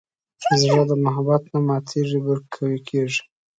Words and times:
زړه 0.61 0.83
د 0.89 0.93
محبت 1.03 1.43
نه 1.53 1.59
ماتیږي، 1.67 2.17
بلکې 2.25 2.51
قوي 2.53 2.79
کېږي. 2.89 3.21